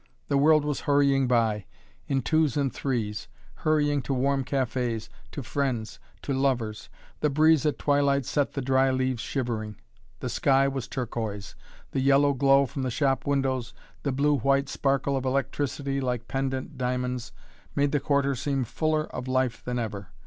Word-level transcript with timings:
The 0.29 0.37
world 0.39 0.65
was 0.65 0.79
hurrying 0.89 1.27
by 1.27 1.67
in 2.07 2.23
twos 2.23 2.57
and 2.57 2.73
threes 2.73 3.27
hurrying 3.57 4.01
to 4.01 4.15
warm 4.15 4.43
cafés, 4.43 5.09
to 5.31 5.43
friends, 5.43 5.99
to 6.23 6.33
lovers. 6.33 6.89
The 7.19 7.29
breeze 7.29 7.67
at 7.67 7.77
twilight 7.77 8.25
set 8.25 8.53
the 8.53 8.63
dry 8.63 8.89
leaves 8.89 9.21
shivering. 9.21 9.75
The 10.19 10.29
sky 10.29 10.67
was 10.67 10.87
turquoise. 10.87 11.53
The 11.91 12.01
yellow 12.01 12.33
glow 12.33 12.65
from 12.65 12.81
the 12.81 12.89
shop 12.89 13.27
windows 13.27 13.75
the 14.01 14.11
blue 14.11 14.39
white 14.39 14.69
sparkle 14.69 15.15
of 15.15 15.23
electricity 15.23 16.01
like 16.01 16.27
pendant 16.27 16.79
diamonds 16.79 17.31
made 17.75 17.91
the 17.91 17.99
Quarter 17.99 18.33
seem 18.33 18.63
fuller 18.63 19.03
of 19.05 19.27
life 19.27 19.63
than 19.63 19.77
ever. 19.77 20.07